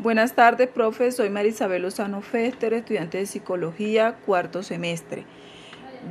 [0.00, 1.10] Buenas tardes, profe.
[1.10, 5.24] Soy Marisabel Lozano Fester, estudiante de Psicología, cuarto semestre.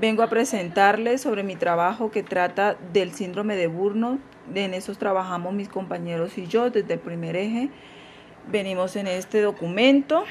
[0.02, 4.20] Vengo a presentarles sobre mi trabajo que trata del síndrome de Burnout.
[4.54, 7.70] En eso trabajamos mis compañeros y yo desde el primer eje.
[8.52, 10.26] Venimos en este documento.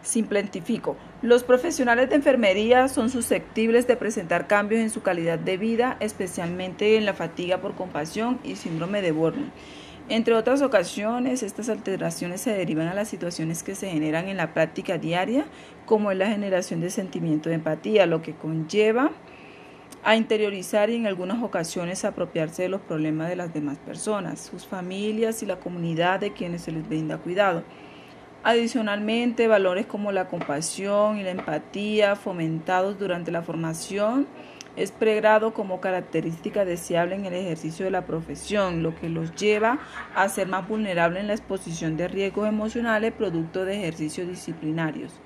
[0.00, 0.96] Simplifico.
[1.20, 6.96] Los profesionales de enfermería son susceptibles de presentar cambios en su calidad de vida, especialmente
[6.96, 9.52] en la fatiga por compasión y síndrome de Burnout.
[10.10, 14.52] Entre otras ocasiones, estas alteraciones se derivan a las situaciones que se generan en la
[14.52, 15.46] práctica diaria,
[15.86, 19.12] como es la generación de sentimiento de empatía, lo que conlleva
[20.02, 24.66] a interiorizar y en algunas ocasiones apropiarse de los problemas de las demás personas, sus
[24.66, 27.62] familias y la comunidad de quienes se les brinda cuidado.
[28.42, 34.26] Adicionalmente, valores como la compasión y la empatía fomentados durante la formación
[34.76, 39.78] es pregrado como característica deseable en el ejercicio de la profesión, lo que los lleva
[40.14, 45.20] a ser más vulnerables en la exposición de riesgos emocionales producto de ejercicios disciplinarios.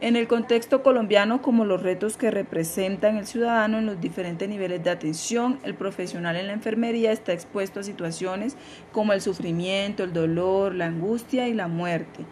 [0.00, 4.84] En el contexto colombiano, como los retos que representan el ciudadano en los diferentes niveles
[4.84, 8.56] de atención, el profesional en la enfermería está expuesto a situaciones
[8.92, 12.24] como el sufrimiento, el dolor, la angustia y la muerte.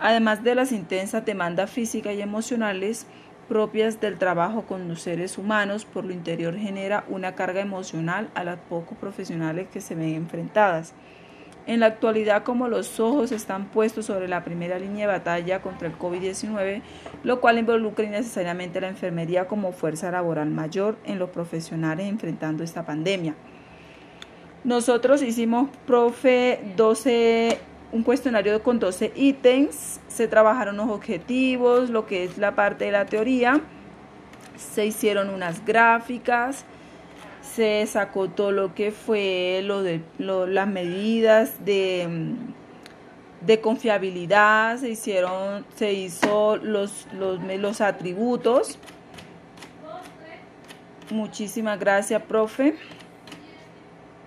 [0.00, 3.06] Además de las intensas demandas físicas y emocionales,
[3.48, 8.44] propias del trabajo con los seres humanos, por lo interior genera una carga emocional a
[8.44, 10.94] las pocos profesionales que se ven enfrentadas.
[11.66, 15.86] En la actualidad, como los ojos están puestos sobre la primera línea de batalla contra
[15.86, 16.82] el COVID-19,
[17.22, 22.84] lo cual involucra innecesariamente la enfermería como fuerza laboral mayor en los profesionales enfrentando esta
[22.84, 23.36] pandemia.
[24.64, 27.58] Nosotros hicimos, profe, 12
[27.92, 32.92] un cuestionario con 12 ítems, se trabajaron los objetivos, lo que es la parte de
[32.92, 33.60] la teoría,
[34.56, 36.64] se hicieron unas gráficas,
[37.42, 42.34] se sacó todo lo que fue lo de las medidas de,
[43.42, 48.78] de, confiabilidad, se hicieron, se hizo los, los, los atributos.
[51.10, 52.74] Muchísimas gracias, profe.